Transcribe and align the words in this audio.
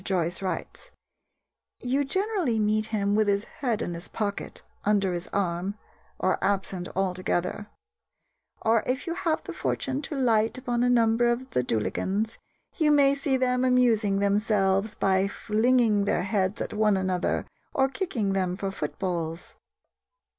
Joyce 0.03 0.41
writes: 0.41 0.89
"You 1.79 2.03
generally 2.03 2.57
meet 2.57 2.87
him 2.87 3.13
with 3.13 3.27
his 3.27 3.43
head 3.59 3.83
in 3.83 3.93
his 3.93 4.07
pocket, 4.07 4.63
under 4.83 5.13
his 5.13 5.27
arm, 5.27 5.75
or 6.17 6.43
absent 6.43 6.87
altogether; 6.95 7.67
or 8.63 8.81
if 8.87 9.05
you 9.05 9.13
have 9.13 9.43
the 9.43 9.53
fortune 9.53 10.01
to 10.01 10.15
light 10.15 10.57
upon 10.57 10.81
a 10.81 10.89
number 10.89 11.27
of 11.27 11.51
Dullaghans, 11.51 12.39
you 12.77 12.89
may 12.91 13.13
see 13.13 13.37
them 13.37 13.63
amusing 13.63 14.17
themselves 14.17 14.95
by 14.95 15.27
flinging 15.27 16.05
their 16.05 16.23
heads 16.23 16.59
at 16.61 16.73
one 16.73 16.97
another 16.97 17.45
or 17.71 17.87
kicking 17.87 18.33
them 18.33 18.57
for 18.57 18.71
footballs." 18.71 19.53